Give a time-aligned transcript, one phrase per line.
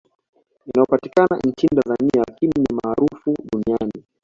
[0.67, 4.03] Inayopatikana nchini Tanzania lakini ni maarufu duniani